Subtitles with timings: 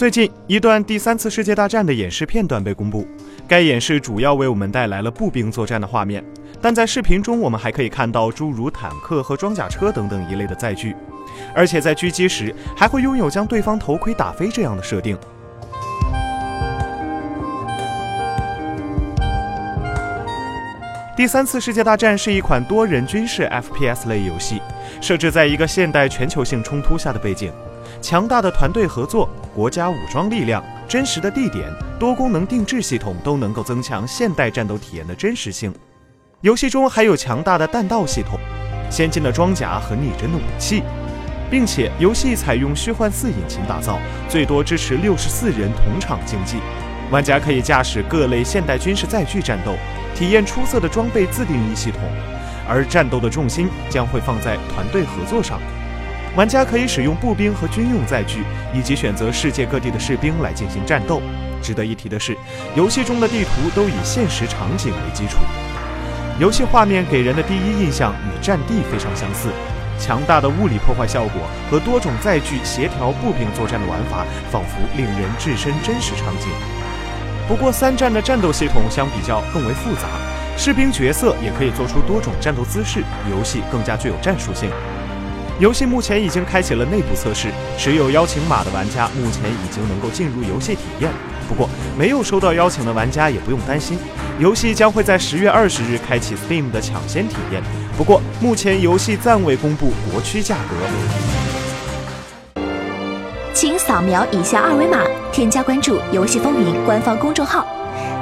[0.00, 3.06] 最近一段第三次世界大战的演示片段被公布，
[3.46, 6.24] 该演示主要为我们带来了步兵作战的画面，
[6.58, 10.96] 但在视频中我们还可以看到诸如坦克和装甲车等等一类的载具，
[11.54, 15.18] 而且在狙击时还会拥有将对方头盔打飞这样的设定。
[21.20, 24.58] 第三次世界大战是一款多人军事 FPS 类游戏，
[25.02, 27.52] 设置在一个现代全球性冲突下的背景。
[28.00, 35.70] 强大的团队合作、国家武装力量、真实的地点、多功能定制系统都能够增强现代战斗体验的真实性。
[36.40, 38.40] 游戏中还有强大的弹道系统、
[38.90, 40.82] 先进的装甲和拟真的武器，
[41.50, 46.56] 并且游戏采用虚幻四引擎打造，最多支持六十四人同场竞技。
[47.10, 49.74] 玩家可以驾驶各类现代军事载具战斗，
[50.20, 52.02] 体验出色的装备自定义系统，
[52.68, 55.58] 而战斗的重心将会放在团队合作上。
[56.36, 58.44] 玩家可以使用步兵和军用载具，
[58.74, 61.22] 以及选择世界各地的士兵来进行战斗。
[61.62, 62.36] 值得一提的是，
[62.76, 65.38] 游戏中的地图都以现实场景为基础，
[66.38, 69.48] 游戏画面给人的第一印象与战地非常相似。
[69.98, 76.48] 强大的物理破坏效果和多种载具协调步兵作战的玩法，仿佛令人置身真实场景。
[77.50, 80.02] 不过，三战的战斗系统相比较更为复杂，
[80.56, 84.70] 士兵角色也可以做出多种战斗姿势，游戏更加具有战术性。
[85.58, 91.10] 游戏目前已经开启了内部测试，持有邀请码的玩家目前已经能够进入游戏体验。
[91.48, 93.98] 不过，没有收到邀请的玩家也不用担心，
[94.38, 97.60] 游戏将会在十月二十日开启 Steam 的抢先体验。
[97.98, 102.62] 不过，目前游戏暂未公布国区价格。
[103.52, 104.98] 请扫描以下二维码，
[105.32, 107.64] 添加关注“游戏风云”官方公众号，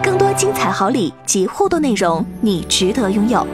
[0.02, 3.46] 更多精彩好礼及互动内容，你值得拥有。